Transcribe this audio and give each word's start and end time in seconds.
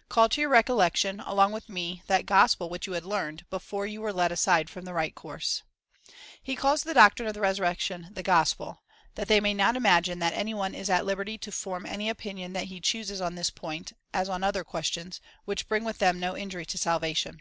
"Call 0.08 0.28
to 0.30 0.40
your 0.40 0.50
recollection, 0.50 1.20
along 1.20 1.52
with 1.52 1.68
me, 1.68 2.02
that 2.08 2.26
gospel 2.26 2.68
which 2.68 2.88
you 2.88 2.94
had 2.94 3.04
learned, 3.04 3.48
before 3.50 3.86
you 3.86 4.00
were 4.00 4.12
led 4.12 4.32
aside 4.32 4.68
from 4.68 4.84
the 4.84 4.92
right 4.92 5.14
course.'' 5.14 5.62
He 6.42 6.56
calls 6.56 6.82
the 6.82 6.92
doctrine 6.92 7.28
of 7.28 7.34
the 7.34 7.40
resurrection 7.40 8.08
the 8.10 8.24
gospel, 8.24 8.82
that 9.14 9.28
they 9.28 9.38
may 9.38 9.54
not 9.54 9.76
imagine 9.76 10.18
that 10.18 10.32
any 10.34 10.54
one 10.54 10.74
is 10.74 10.90
at 10.90 11.06
liberty 11.06 11.38
to 11.38 11.52
form 11.52 11.86
any 11.86 12.08
opinion 12.08 12.52
that 12.52 12.64
he 12.64 12.80
chooses 12.80 13.20
on 13.20 13.36
this 13.36 13.50
point, 13.50 13.92
as 14.12 14.28
on 14.28 14.42
other 14.42 14.64
questions, 14.64 15.20
which 15.44 15.68
bring 15.68 15.84
with 15.84 15.98
them 15.98 16.18
no 16.18 16.36
injury 16.36 16.66
to 16.66 16.76
salvation. 16.78 17.40